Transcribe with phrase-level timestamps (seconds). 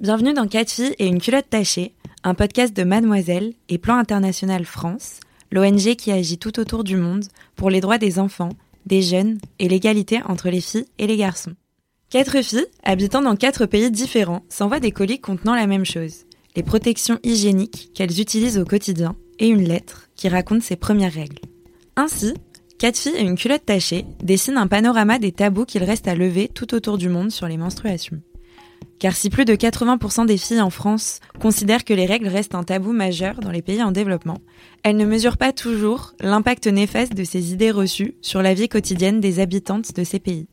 [0.00, 1.94] Bienvenue dans 4 filles et une culotte tachée,
[2.24, 5.20] un podcast de Mademoiselle et Plan International France,
[5.52, 8.48] l'ONG qui agit tout autour du monde pour les droits des enfants,
[8.86, 11.54] des jeunes et l'égalité entre les filles et les garçons.
[12.10, 16.24] Quatre filles, habitant dans quatre pays différents, s'envoient des colis contenant la même chose,
[16.56, 21.38] les protections hygiéniques qu'elles utilisent au quotidien et une lettre qui raconte ses premières règles.
[21.94, 22.34] Ainsi,
[22.80, 26.48] quatre filles et une culotte tachée dessinent un panorama des tabous qu'il reste à lever
[26.48, 28.20] tout autour du monde sur les menstruations.
[28.98, 32.64] Car si plus de 80% des filles en France considèrent que les règles restent un
[32.64, 34.38] tabou majeur dans les pays en développement,
[34.82, 39.20] elles ne mesurent pas toujours l'impact néfaste de ces idées reçues sur la vie quotidienne
[39.20, 40.48] des habitantes de ces pays.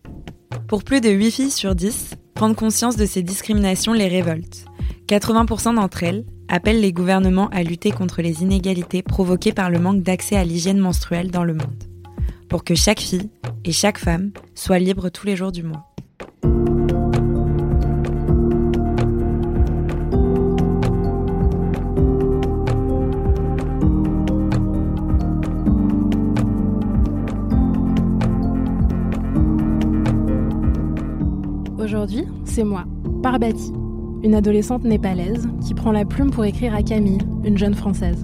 [0.68, 4.66] Pour plus de 8 filles sur 10, prendre conscience de ces discriminations les révolte.
[5.08, 10.04] 80% d'entre elles appellent les gouvernements à lutter contre les inégalités provoquées par le manque
[10.04, 11.84] d'accès à l'hygiène menstruelle dans le monde,
[12.50, 13.30] pour que chaque fille
[13.64, 15.86] et chaque femme soit libre tous les jours du mois.
[31.82, 32.86] Aujourd'hui, c'est moi,
[33.24, 33.72] Parbati,
[34.22, 38.24] une adolescente népalaise qui prend la plume pour écrire à Camille, une jeune française.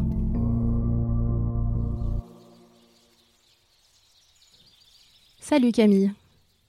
[5.40, 6.12] Salut Camille.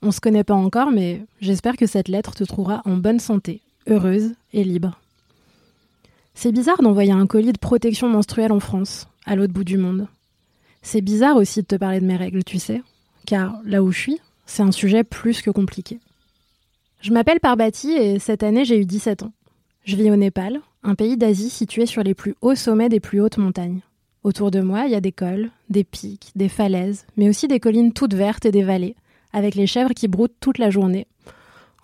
[0.00, 3.61] On se connaît pas encore, mais j'espère que cette lettre te trouvera en bonne santé,
[3.86, 4.98] heureuse et libre.
[6.33, 10.09] C'est bizarre d'envoyer un colis de protection menstruelle en France, à l'autre bout du monde.
[10.81, 12.82] C'est bizarre aussi de te parler de mes règles, tu sais,
[13.26, 16.00] car là où je suis, c'est un sujet plus que compliqué.
[17.00, 19.32] Je m'appelle Parbati et cette année j'ai eu 17 ans.
[19.84, 23.20] Je vis au Népal, un pays d'Asie situé sur les plus hauts sommets des plus
[23.20, 23.81] hautes montagnes.
[24.25, 27.60] Autour de moi, il y a des cols, des pics, des falaises, mais aussi des
[27.60, 28.97] collines toutes vertes et des vallées,
[29.32, 31.06] avec les chèvres qui broutent toute la journée.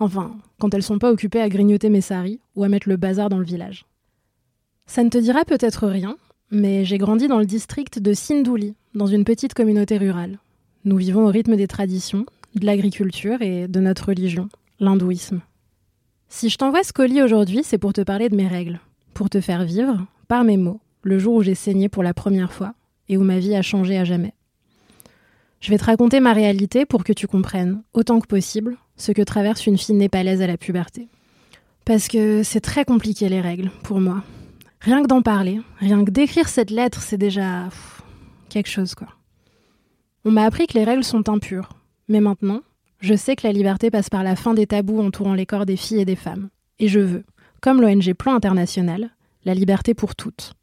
[0.01, 3.29] Enfin, quand elles sont pas occupées à grignoter mes saris ou à mettre le bazar
[3.29, 3.87] dans le village.
[4.87, 6.17] Ça ne te dira peut-être rien,
[6.51, 10.41] mais j'ai grandi dans le district de Sindouli, dans une petite communauté rurale.
[10.85, 12.27] Nous vivons au rythme des traditions,
[12.57, 14.49] de l'agriculture et de notre religion,
[14.81, 15.41] l'hindouisme.
[16.29, 18.81] Si je t'envoie ce colis aujourd'hui, c'est pour te parler de mes règles,
[19.13, 22.53] pour te faire vivre, par mes mots, le jour où j'ai saigné pour la première
[22.53, 22.75] fois
[23.09, 24.35] et où ma vie a changé à jamais.
[25.61, 29.23] Je vais te raconter ma réalité pour que tu comprennes, autant que possible, ce que
[29.23, 31.09] traverse une fille népalaise à la puberté.
[31.85, 34.23] Parce que c'est très compliqué les règles, pour moi.
[34.81, 37.69] Rien que d'en parler, rien que d'écrire cette lettre, c'est déjà
[38.49, 39.09] quelque chose, quoi.
[40.27, 41.71] On m'a appris que les règles sont impures,
[42.09, 42.61] mais maintenant,
[43.05, 45.77] je sais que la liberté passe par la fin des tabous entourant les corps des
[45.77, 46.49] filles et des femmes.
[46.79, 47.25] Et je veux,
[47.61, 49.11] comme l'ONG Plan International,
[49.45, 50.55] la liberté pour toutes.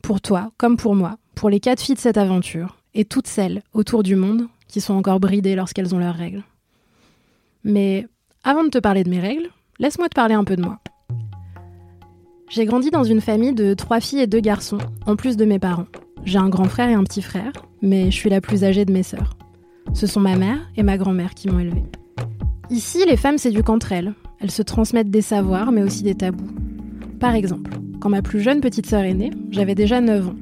[0.00, 3.62] Pour toi, comme pour moi, pour les quatre filles de cette aventure, et toutes celles
[3.72, 6.44] autour du monde qui sont encore bridées lorsqu'elles ont leurs règles.
[7.64, 8.06] Mais
[8.44, 10.78] avant de te parler de mes règles, laisse-moi te parler un peu de moi.
[12.50, 15.58] J'ai grandi dans une famille de trois filles et deux garçons, en plus de mes
[15.58, 15.86] parents.
[16.24, 17.52] J'ai un grand frère et un petit frère,
[17.82, 19.36] mais je suis la plus âgée de mes sœurs.
[19.94, 21.84] Ce sont ma mère et ma grand-mère qui m'ont élevée.
[22.68, 24.12] Ici, les femmes s'éduquent entre elles.
[24.40, 26.50] Elles se transmettent des savoirs, mais aussi des tabous.
[27.20, 30.34] Par exemple, quand ma plus jeune petite sœur est née, j'avais déjà 9 ans.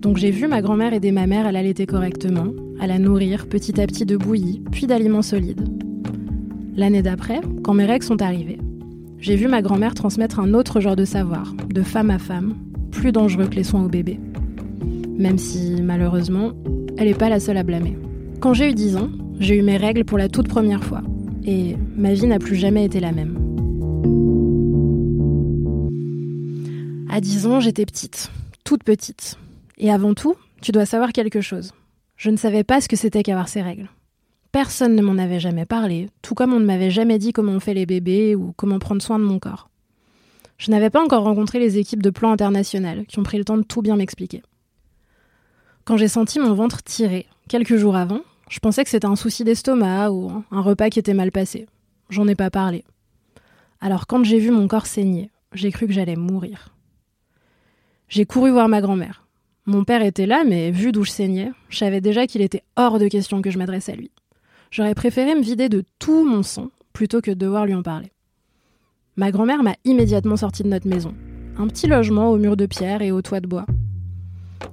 [0.00, 2.46] Donc j'ai vu ma grand-mère aider ma mère à l'allaiter correctement,
[2.80, 5.68] à la nourrir petit à petit de bouillie, puis d'aliments solides.
[6.74, 8.58] L'année d'après, quand mes règles sont arrivées,
[9.18, 12.54] j'ai vu ma grand-mère transmettre un autre genre de savoir, de femme à femme,
[12.90, 14.18] plus dangereux que les soins au bébé.
[15.16, 16.52] Même si, malheureusement,
[16.96, 17.96] elle n'est pas la seule à blâmer.
[18.44, 19.08] Quand j'ai eu 10 ans,
[19.40, 21.00] j'ai eu mes règles pour la toute première fois,
[21.46, 23.38] et ma vie n'a plus jamais été la même.
[27.08, 28.30] À 10 ans, j'étais petite,
[28.62, 29.38] toute petite.
[29.78, 31.72] Et avant tout, tu dois savoir quelque chose.
[32.18, 33.88] Je ne savais pas ce que c'était qu'avoir ces règles.
[34.52, 37.60] Personne ne m'en avait jamais parlé, tout comme on ne m'avait jamais dit comment on
[37.60, 39.70] fait les bébés ou comment prendre soin de mon corps.
[40.58, 43.56] Je n'avais pas encore rencontré les équipes de plan international qui ont pris le temps
[43.56, 44.42] de tout bien m'expliquer.
[45.86, 49.44] Quand j'ai senti mon ventre tirer, quelques jours avant, je pensais que c'était un souci
[49.44, 51.66] d'estomac ou un repas qui était mal passé.
[52.10, 52.84] J'en ai pas parlé.
[53.80, 56.74] Alors quand j'ai vu mon corps saigner, j'ai cru que j'allais mourir.
[58.08, 59.26] J'ai couru voir ma grand-mère.
[59.66, 62.98] Mon père était là, mais vu d'où je saignais, je savais déjà qu'il était hors
[62.98, 64.10] de question que je m'adresse à lui.
[64.70, 68.12] J'aurais préféré me vider de tout mon sang plutôt que de devoir lui en parler.
[69.16, 71.14] ma grand-mère m'a immédiatement sorti de notre maison.
[71.56, 73.66] Un petit logement au mur de pierre et au toit de bois.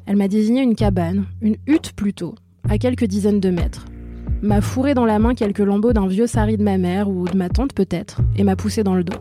[0.05, 2.35] Elle m'a désigné une cabane, une hutte plutôt,
[2.69, 3.85] à quelques dizaines de mètres.
[4.41, 7.37] M'a fourré dans la main quelques lambeaux d'un vieux sari de ma mère ou de
[7.37, 9.17] ma tante peut-être, et m'a poussé dans le dos.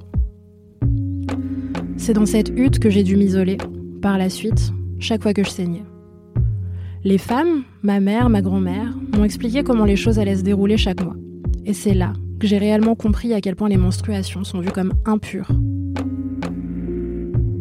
[1.96, 3.58] C'est dans cette hutte que j'ai dû m'isoler,
[4.00, 5.84] par la suite, chaque fois que je saignais.
[7.04, 11.02] Les femmes, ma mère, ma grand-mère, m'ont expliqué comment les choses allaient se dérouler chaque
[11.02, 11.16] mois.
[11.66, 14.94] Et c'est là que j'ai réellement compris à quel point les menstruations sont vues comme
[15.04, 15.50] impures.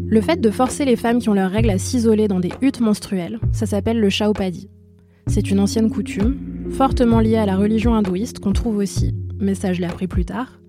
[0.08, 2.80] Le fait de forcer les femmes qui ont leurs règles à s'isoler dans des huttes
[2.80, 4.70] menstruelles, ça s'appelle le Shaupadi.
[5.30, 6.38] C'est une ancienne coutume,
[6.72, 10.26] fortement liée à la religion hindouiste qu'on trouve aussi, mais ça je l'ai appris plus
[10.26, 10.60] tard,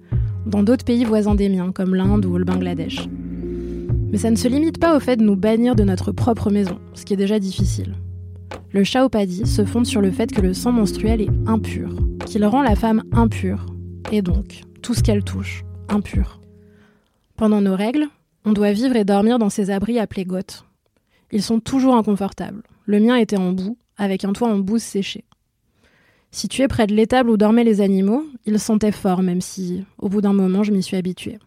[0.45, 3.09] dans d'autres pays voisins des miens, comme l'Inde ou le Bangladesh.
[4.13, 6.79] Mais ça ne se limite pas au fait de nous bannir de notre propre maison,
[6.93, 7.95] ce qui est déjà difficile.
[8.73, 11.97] Le Shaupadi se fonde sur le fait que le sang menstruel est impur,
[12.27, 13.65] qu'il rend la femme impure,
[14.13, 16.39] et donc tout ce qu'elle touche, impur.
[17.37, 18.09] Pendant nos règles,
[18.45, 20.67] on doit vivre et dormir dans ces abris appelés goths.
[21.33, 22.63] Ils sont toujours inconfortables.
[22.85, 25.25] Le mien était en boue, avec un toit en bouse séchée.
[26.33, 30.23] Situé près de l'étable où dormaient les animaux, il sentait fort, même si, au bout
[30.23, 31.39] d'un moment, je m'y suis habituée.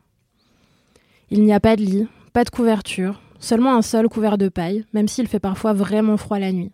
[1.31, 4.85] Il n'y a pas de lit, pas de couverture, seulement un seul couvert de paille,
[4.93, 6.71] même s'il fait parfois vraiment froid la nuit.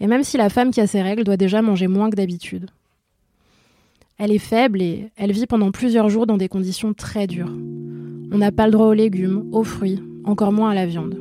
[0.00, 2.68] Et même si la femme qui a ses règles doit déjà manger moins que d'habitude.
[4.18, 7.52] Elle est faible et elle vit pendant plusieurs jours dans des conditions très dures.
[8.32, 11.18] On n'a pas le droit aux légumes, aux fruits, encore moins à la viande.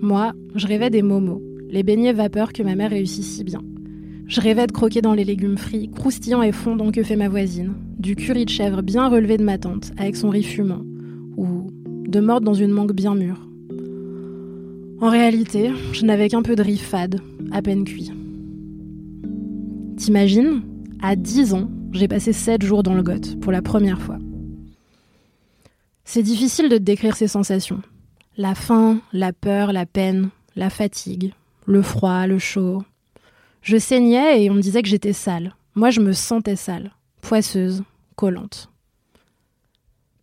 [0.00, 3.62] Moi, je rêvais des momos, les beignets vapeur que ma mère réussit si bien.
[4.26, 7.74] Je rêvais de croquer dans les légumes frits, croustillants et fondants que fait ma voisine,
[7.98, 10.82] du curry de chèvre bien relevé de ma tante, avec son riz fumant,
[11.36, 11.70] ou
[12.06, 13.48] de mordre dans une mangue bien mûre.
[15.00, 17.20] En réalité, je n'avais qu'un peu de riz fade,
[17.52, 18.12] à peine cuit.
[19.96, 20.62] T'imagines
[21.02, 24.18] À 10 ans, j'ai passé 7 jours dans le Goth, pour la première fois.
[26.04, 27.80] C'est difficile de décrire ces sensations.
[28.36, 31.32] La faim, la peur, la peine, la fatigue,
[31.68, 32.82] le froid, le chaud.
[33.60, 35.54] Je saignais et on disait que j'étais sale.
[35.74, 37.82] Moi, je me sentais sale, poisseuse,
[38.16, 38.70] collante.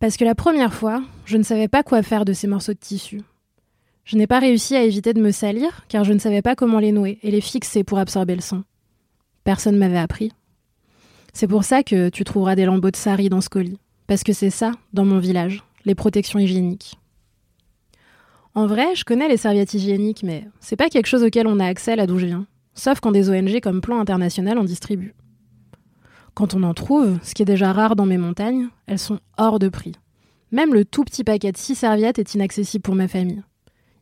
[0.00, 2.78] Parce que la première fois, je ne savais pas quoi faire de ces morceaux de
[2.78, 3.22] tissu.
[4.04, 6.80] Je n'ai pas réussi à éviter de me salir car je ne savais pas comment
[6.80, 8.62] les nouer et les fixer pour absorber le sang.
[9.44, 10.32] Personne m'avait appris.
[11.32, 13.78] C'est pour ça que tu trouveras des lambeaux de sari dans ce colis.
[14.08, 16.98] Parce que c'est ça, dans mon village, les protections hygiéniques.
[18.56, 21.66] En vrai, je connais les serviettes hygiéniques, mais c'est pas quelque chose auquel on a
[21.66, 25.14] accès là d'où je viens, sauf quand des ONG comme Plan International en distribuent.
[26.32, 29.58] Quand on en trouve, ce qui est déjà rare dans mes montagnes, elles sont hors
[29.58, 29.92] de prix.
[30.52, 33.42] Même le tout petit paquet de 6 serviettes est inaccessible pour ma famille.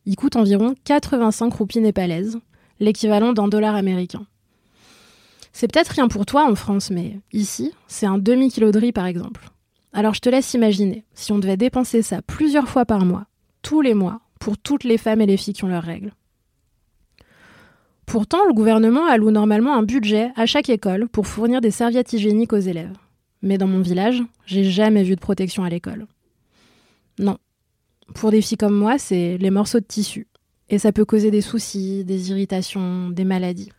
[0.06, 2.38] Il coûte environ 85 roupies népalaises,
[2.78, 4.24] l'équivalent d'un dollar américain.
[5.52, 9.06] C'est peut-être rien pour toi en France, mais ici, c'est un demi-kilo de riz par
[9.06, 9.50] exemple.
[9.92, 13.26] Alors je te laisse imaginer, si on devait dépenser ça plusieurs fois par mois,
[13.60, 16.12] tous les mois, pour toutes les femmes et les filles qui ont leurs règles.
[18.06, 22.52] Pourtant, le gouvernement alloue normalement un budget à chaque école pour fournir des serviettes hygiéniques
[22.52, 22.92] aux élèves.
[23.42, 26.06] Mais dans mon village, j'ai jamais vu de protection à l'école.
[27.18, 27.38] Non.
[28.14, 30.26] Pour des filles comme moi, c'est les morceaux de tissu.
[30.68, 33.70] Et ça peut causer des soucis, des irritations, des maladies.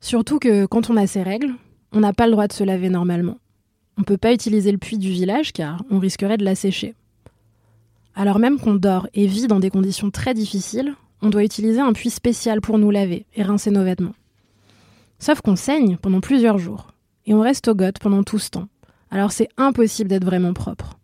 [0.00, 1.54] Surtout que quand on a ces règles,
[1.92, 3.38] on n'a pas le droit de se laver normalement.
[3.96, 6.94] On ne peut pas utiliser le puits du village car on risquerait de l'assécher.
[8.18, 11.92] Alors même qu'on dort et vit dans des conditions très difficiles, on doit utiliser un
[11.92, 14.16] puits spécial pour nous laver et rincer nos vêtements.
[15.20, 16.88] Sauf qu'on saigne pendant plusieurs jours,
[17.26, 18.66] et on reste au goth pendant tout ce temps.
[19.12, 20.98] Alors c'est impossible d'être vraiment propre.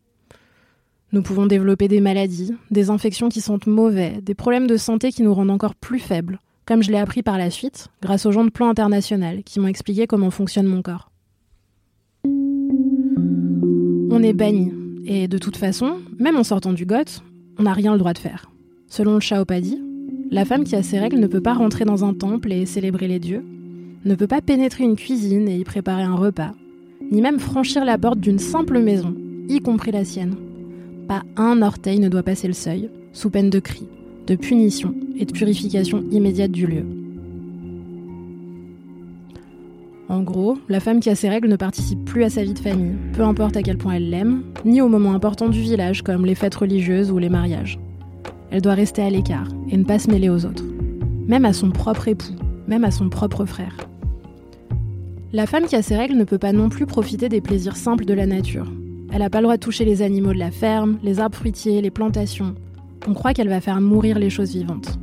[1.12, 5.23] Nous pouvons développer des maladies, des infections qui sentent mauvais, des problèmes de santé qui
[5.23, 8.44] nous rendent encore plus faibles, comme je l'ai appris par la suite, grâce aux gens
[8.44, 11.12] de plan international qui m'ont expliqué comment fonctionne mon corps
[14.14, 14.83] on est banni.
[15.06, 17.23] Et de toute façon, même en sortant du Goth,
[17.58, 18.50] on n'a rien le droit de faire.
[18.88, 19.80] Selon le Shaopadi,
[20.30, 23.08] la femme qui a ses règles ne peut pas rentrer dans un temple et célébrer
[23.08, 23.44] les dieux,
[24.04, 26.54] ne peut pas pénétrer une cuisine et y préparer un repas,
[27.11, 29.14] ni même franchir la porte d'une simple maison,
[29.49, 30.37] y compris la sienne.
[31.06, 33.88] Pas un orteil ne doit passer le seuil, sous peine de cris,
[34.26, 37.03] de punition et de purification immédiate du lieu.
[40.08, 42.58] En gros, la femme qui a ses règles ne participe plus à sa vie de
[42.58, 46.26] famille, peu importe à quel point elle l'aime, ni aux moments importants du village comme
[46.26, 47.78] les fêtes religieuses ou les mariages.
[48.50, 50.64] Elle doit rester à l'écart et ne pas se mêler aux autres,
[51.26, 52.34] même à son propre époux,
[52.68, 53.76] même à son propre frère.
[55.32, 58.04] La femme qui a ses règles ne peut pas non plus profiter des plaisirs simples
[58.04, 58.70] de la nature.
[59.11, 61.80] Elle n'a pas le droit de toucher les animaux de la ferme, les arbres fruitiers,
[61.80, 62.54] les plantations.
[63.08, 64.99] On croit qu'elle va faire mourir les choses vivantes.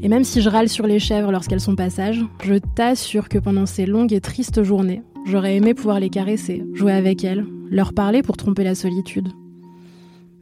[0.00, 3.66] Et même si je râle sur les chèvres lorsqu'elles sont passage, je t'assure que pendant
[3.66, 8.22] ces longues et tristes journées, j'aurais aimé pouvoir les caresser, jouer avec elles, leur parler
[8.22, 9.28] pour tromper la solitude.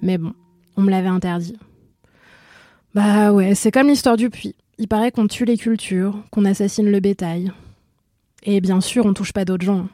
[0.03, 0.33] Mais bon,
[0.77, 1.57] on me l'avait interdit.
[2.95, 4.55] Bah ouais, c'est comme l'histoire du puits.
[4.79, 7.51] Il paraît qu'on tue les cultures, qu'on assassine le bétail.
[8.43, 9.89] Et bien sûr, on touche pas d'autres gens.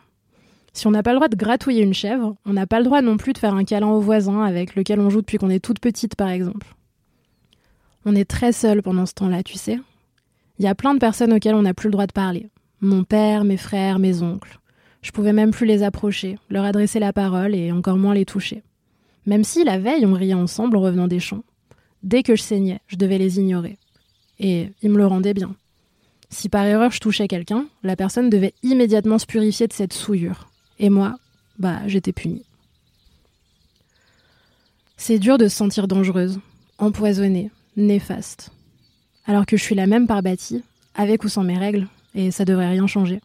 [0.72, 3.00] Si on n'a pas le droit de gratouiller une chèvre, on n'a pas le droit
[3.00, 5.64] non plus de faire un câlin au voisin avec lequel on joue depuis qu'on est
[5.64, 6.66] toute petite, par exemple.
[8.04, 9.78] On est très seul pendant ce temps-là, tu sais.
[10.58, 12.48] Il y a plein de personnes auxquelles on n'a plus le droit de parler.
[12.80, 14.58] Mon père, mes frères, mes oncles.
[15.02, 18.62] Je pouvais même plus les approcher, leur adresser la parole et encore moins les toucher.
[19.26, 21.44] Même si la veille on riait ensemble en revenant des champs.
[22.02, 23.78] Dès que je saignais, je devais les ignorer.
[24.38, 25.54] Et ils me le rendaient bien.
[26.30, 30.48] Si par erreur je touchais quelqu'un, la personne devait immédiatement se purifier de cette souillure.
[30.78, 31.18] Et moi,
[31.58, 32.44] bah, j'étais punie.
[34.96, 36.40] C'est dur de se sentir dangereuse,
[36.78, 38.50] empoisonnée, néfaste.
[39.26, 40.62] Alors que je suis la même par bâti,
[40.94, 43.20] avec ou sans mes règles, et ça devrait rien changer.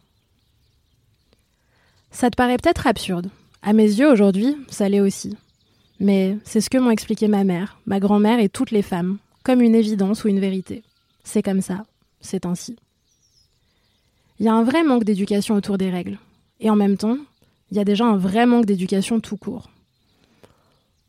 [2.12, 3.30] Ça te paraît peut-être absurde.
[3.62, 5.36] À mes yeux, aujourd'hui, ça l'est aussi.
[6.00, 9.62] Mais c'est ce que m'ont expliqué ma mère, ma grand-mère et toutes les femmes, comme
[9.62, 10.84] une évidence ou une vérité.
[11.24, 11.86] C'est comme ça,
[12.22, 12.78] c'est ainsi.
[14.40, 16.20] Il y a un vrai manque d'éducation autour des règles.
[16.60, 17.18] Et en même temps,
[17.72, 19.70] il y a déjà un vrai manque d'éducation tout court.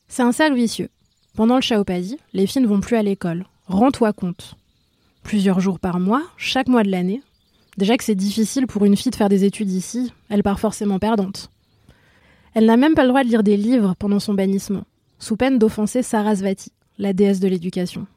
[0.08, 0.88] C'est un cercle vicieux.
[1.38, 3.44] Pendant le Shaopadi, les filles ne vont plus à l'école.
[3.68, 4.56] Rends-toi compte.
[5.22, 7.22] Plusieurs jours par mois, chaque mois de l'année.
[7.76, 10.98] Déjà que c'est difficile pour une fille de faire des études ici, elle part forcément
[10.98, 11.52] perdante.
[12.54, 14.82] Elle n'a même pas le droit de lire des livres pendant son bannissement,
[15.20, 18.08] sous peine d'offenser Sarasvati, la déesse de l'éducation.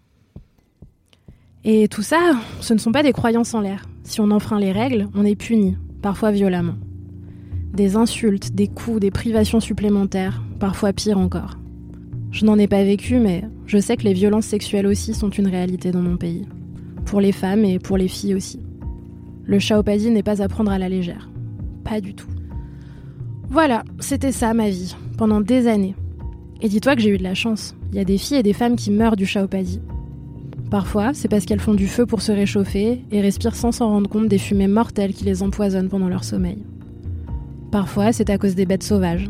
[1.63, 3.85] Et tout ça, ce ne sont pas des croyances en l'air.
[4.03, 6.77] Si on enfreint les règles, on est puni, parfois violemment.
[7.71, 11.60] Des insultes, des coups, des privations supplémentaires, parfois pire encore.
[12.31, 15.47] Je n'en ai pas vécu, mais je sais que les violences sexuelles aussi sont une
[15.47, 16.45] réalité dans mon pays.
[17.05, 18.59] Pour les femmes et pour les filles aussi.
[19.43, 21.29] Le Shaopadi n'est pas à prendre à la légère.
[21.83, 22.29] Pas du tout.
[23.49, 25.95] Voilà, c'était ça ma vie, pendant des années.
[26.61, 27.75] Et dis-toi que j'ai eu de la chance.
[27.91, 29.81] Il y a des filles et des femmes qui meurent du Shaopadi.
[30.69, 34.09] Parfois, c'est parce qu'elles font du feu pour se réchauffer et respirent sans s'en rendre
[34.09, 36.63] compte des fumées mortelles qui les empoisonnent pendant leur sommeil.
[37.71, 39.29] Parfois, c'est à cause des bêtes sauvages.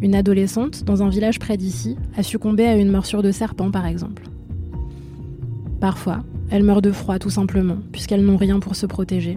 [0.00, 3.84] Une adolescente, dans un village près d'ici, a succombé à une morsure de serpent, par
[3.84, 4.22] exemple.
[5.80, 9.36] Parfois, elles meurent de froid, tout simplement, puisqu'elles n'ont rien pour se protéger.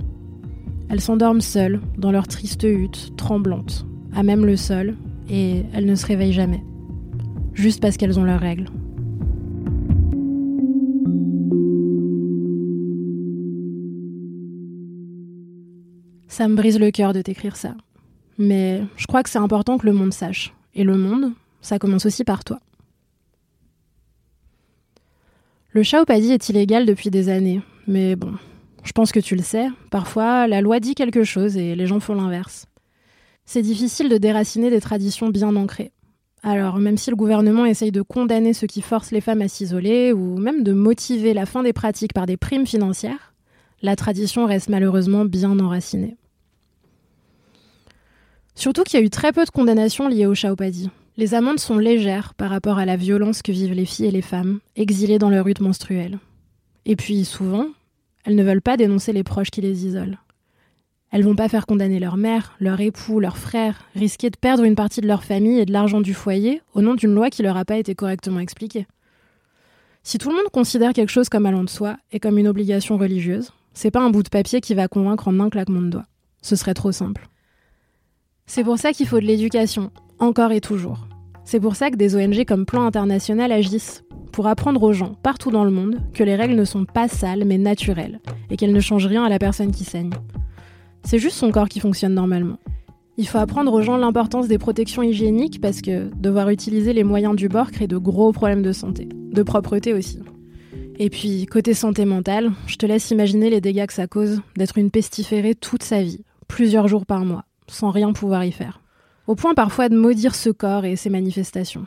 [0.90, 4.98] Elles s'endorment seules, dans leur triste hutte, tremblantes, à même le sol,
[5.30, 6.64] et elles ne se réveillent jamais.
[7.54, 8.70] Juste parce qu'elles ont leurs règles.
[16.28, 17.76] Ça me brise le cœur de t'écrire ça.
[18.42, 20.52] Mais je crois que c'est important que le monde sache.
[20.74, 22.60] Et le monde, ça commence aussi par toi.
[25.70, 28.34] Le Shaopadi est illégal depuis des années, mais bon,
[28.84, 32.00] je pense que tu le sais, parfois la loi dit quelque chose et les gens
[32.00, 32.66] font l'inverse.
[33.46, 35.92] C'est difficile de déraciner des traditions bien ancrées.
[36.42, 40.14] Alors, même si le gouvernement essaye de condamner ceux qui forcent les femmes à s'isoler,
[40.14, 43.36] ou même de motiver la fin des pratiques par des primes financières,
[43.84, 46.18] la tradition reste malheureusement bien enracinée.
[48.56, 50.90] Surtout qu'il y a eu très peu de condamnations liées au Shaopadi.
[51.18, 54.22] Les amendes sont légères par rapport à la violence que vivent les filles et les
[54.22, 56.20] femmes, exilées dans leur rute menstruelle.
[56.86, 57.68] Et puis, souvent,
[58.26, 60.18] elles ne veulent pas dénoncer les proches qui les isolent.
[61.12, 64.76] Elles vont pas faire condamner leur mère, leur époux, leur frère, risquer de perdre une
[64.76, 67.58] partie de leur famille et de l'argent du foyer au nom d'une loi qui leur
[67.58, 68.88] a pas été correctement expliquée.
[70.04, 72.98] Si tout le monde considère quelque chose comme allant de soi et comme une obligation
[72.98, 76.08] religieuse, c'est pas un bout de papier qui va convaincre en un claquement de doigts.
[76.42, 77.28] Ce serait trop simple.
[78.54, 81.08] C'est pour ça qu'il faut de l'éducation, encore et toujours.
[81.46, 84.04] C'est pour ça que des ONG comme Plan International agissent,
[84.34, 87.46] pour apprendre aux gens, partout dans le monde, que les règles ne sont pas sales
[87.46, 90.10] mais naturelles, et qu'elles ne changent rien à la personne qui saigne.
[91.06, 92.58] C'est juste son corps qui fonctionne normalement.
[93.16, 97.38] Il faut apprendre aux gens l'importance des protections hygiéniques parce que devoir utiliser les moyens
[97.38, 100.20] du bord crée de gros problèmes de santé, de propreté aussi.
[101.00, 104.78] Et puis, côté santé mentale, je te laisse imaginer les dégâts que ça cause d'être
[104.78, 108.82] une pestiférée toute sa vie, plusieurs jours par mois, sans rien pouvoir y faire.
[109.28, 111.86] Au point parfois de maudire ce corps et ses manifestations.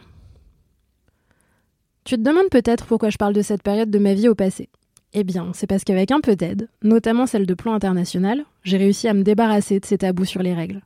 [2.05, 4.69] Tu te demandes peut-être pourquoi je parle de cette période de ma vie au passé.
[5.15, 9.09] Eh bien, c'est parce qu'avec un peu d'aide, notamment celle de plan international, j'ai réussi
[9.09, 10.83] à me débarrasser de ces tabous sur les règles.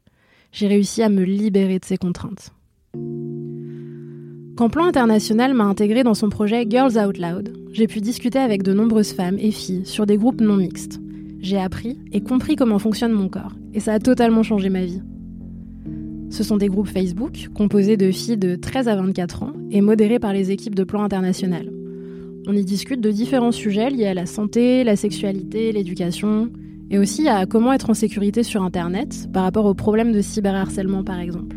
[0.53, 2.53] J'ai réussi à me libérer de ces contraintes.
[4.57, 8.63] Quand Plan International m'a intégré dans son projet Girls Out Loud, j'ai pu discuter avec
[8.63, 11.01] de nombreuses femmes et filles sur des groupes non mixtes,
[11.41, 15.03] j'ai appris et compris comment fonctionne mon corps, et ça a totalement changé ma vie.
[16.31, 20.19] Ce sont des groupes Facebook composés de filles de 13 à 24 ans et modérés
[20.19, 21.71] par les équipes de plan international.
[22.47, 26.51] On y discute de différents sujets liés à la santé, la sexualité, l'éducation,
[26.91, 31.05] et aussi à comment être en sécurité sur Internet par rapport aux problèmes de cyberharcèlement
[31.05, 31.57] par exemple.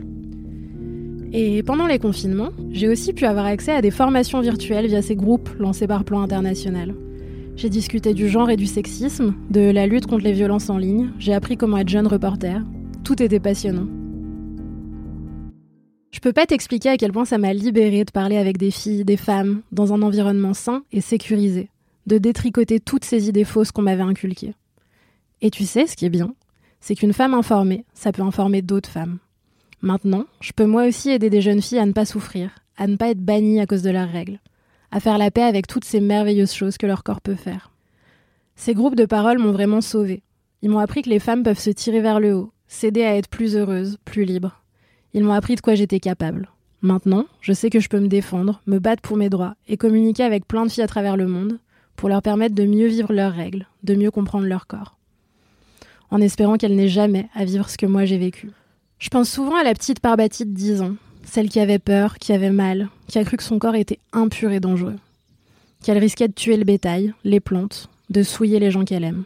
[1.34, 5.16] Et pendant les confinements, j'ai aussi pu avoir accès à des formations virtuelles via ces
[5.16, 6.94] groupes lancés par Plan International.
[7.62, 11.12] J'ai discuté du genre et du sexisme, de la lutte contre les violences en ligne,
[11.20, 12.60] j'ai appris comment être jeune reporter.
[13.04, 13.86] Tout était passionnant.
[16.10, 19.06] Je peux pas t'expliquer à quel point ça m'a libéré de parler avec des filles,
[19.06, 21.70] des femmes, dans un environnement sain et sécurisé,
[22.08, 24.56] de détricoter toutes ces idées fausses qu'on m'avait inculquées.
[25.42, 26.34] Et tu sais, ce qui est bien,
[26.80, 29.20] c'est qu'une femme informée, ça peut informer d'autres femmes.
[29.84, 32.96] Maintenant, je peux moi aussi aider des jeunes filles à ne pas souffrir, à ne
[32.96, 34.40] pas être bannies à cause de leurs règles,
[34.92, 37.72] à faire la paix avec toutes ces merveilleuses choses que leur corps peut faire.
[38.56, 40.22] Ces groupes de parole m'ont vraiment sauvée.
[40.62, 43.30] Ils m'ont appris que les femmes peuvent se tirer vers le haut, s'aider à être
[43.30, 44.62] plus heureuses, plus libres.
[45.14, 46.50] Ils m'ont appris de quoi j'étais capable.
[46.82, 50.24] Maintenant, je sais que je peux me défendre, me battre pour mes droits et communiquer
[50.24, 51.60] avec plein de filles à travers le monde
[51.96, 54.98] pour leur permettre de mieux vivre leurs règles, de mieux comprendre leur corps.
[56.10, 58.50] En espérant qu'elles n'aient jamais à vivre ce que moi j'ai vécu.
[59.00, 62.34] Je pense souvent à la petite Parbatie de 10 ans, celle qui avait peur, qui
[62.34, 64.96] avait mal, qui a cru que son corps était impur et dangereux.
[65.84, 69.24] Qu'elle risquait de tuer le bétail, les plantes, de souiller les gens qu'elle aime.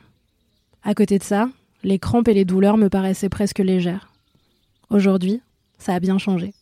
[0.84, 1.50] À côté de ça,
[1.84, 4.12] les crampes et les douleurs me paraissaient presque légères.
[4.90, 5.42] Aujourd'hui,
[5.78, 6.54] ça a bien changé.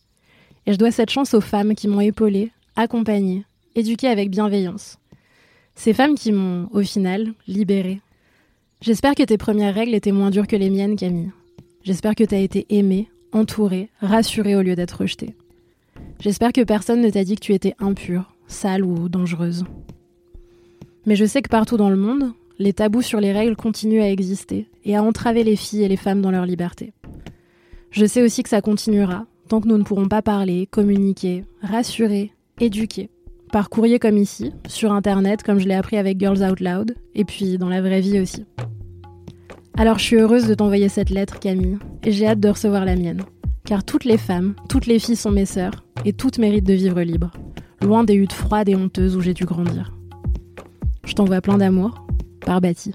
[0.66, 4.98] Et je dois cette chance aux femmes qui m'ont épaulée, accompagnée, éduquée avec bienveillance.
[5.74, 8.00] Ces femmes qui m'ont, au final, libérée.
[8.80, 11.30] J'espère que tes premières règles étaient moins dures que les miennes, Camille.
[11.82, 15.34] J'espère que tu as été aimée, entourée, rassurée au lieu d'être rejetée.
[16.20, 19.64] J'espère que personne ne t'a dit que tu étais impure, sale ou dangereuse.
[21.06, 24.10] Mais je sais que partout dans le monde, les tabous sur les règles continuent à
[24.10, 26.92] exister et à entraver les filles et les femmes dans leur liberté.
[27.90, 32.32] Je sais aussi que ça continuera tant que nous ne pourrons pas parler, communiquer, rassurer,
[32.60, 33.10] éduquer.
[33.52, 37.24] Par courrier comme ici, sur internet comme je l'ai appris avec Girls Out Loud, et
[37.24, 38.46] puis dans la vraie vie aussi.
[39.76, 42.94] Alors je suis heureuse de t'envoyer cette lettre Camille, et j'ai hâte de recevoir la
[42.94, 43.22] mienne.
[43.64, 47.02] Car toutes les femmes, toutes les filles sont mes sœurs, et toutes méritent de vivre
[47.02, 47.32] libre,
[47.82, 49.92] loin des huttes froides et honteuses où j'ai dû grandir.
[51.04, 52.06] Je t'envoie plein d'amour,
[52.46, 52.94] par Bâti.